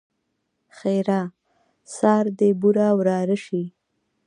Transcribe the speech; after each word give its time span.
ښېرا؛ 0.77 1.21
سار 1.97 2.25
دې 2.39 2.49
بوره 2.59 2.87
وراره 2.97 3.37
شي! 3.45 3.63